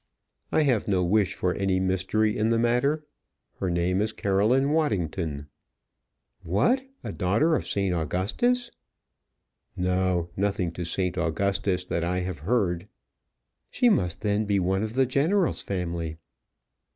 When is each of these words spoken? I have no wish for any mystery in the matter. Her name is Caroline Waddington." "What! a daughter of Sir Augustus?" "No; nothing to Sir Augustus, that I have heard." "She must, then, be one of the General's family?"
I 0.51 0.63
have 0.63 0.87
no 0.87 1.03
wish 1.03 1.35
for 1.35 1.53
any 1.53 1.79
mystery 1.79 2.35
in 2.35 2.49
the 2.49 2.57
matter. 2.57 3.05
Her 3.59 3.69
name 3.69 4.01
is 4.01 4.13
Caroline 4.13 4.71
Waddington." 4.71 5.47
"What! 6.41 6.83
a 7.03 7.11
daughter 7.11 7.53
of 7.55 7.67
Sir 7.67 7.93
Augustus?" 7.93 8.71
"No; 9.77 10.31
nothing 10.35 10.71
to 10.71 10.85
Sir 10.85 11.11
Augustus, 11.17 11.85
that 11.85 12.03
I 12.03 12.21
have 12.21 12.39
heard." 12.39 12.87
"She 13.69 13.89
must, 13.89 14.21
then, 14.21 14.45
be 14.45 14.59
one 14.59 14.81
of 14.81 14.95
the 14.95 15.05
General's 15.05 15.61
family?" 15.61 16.17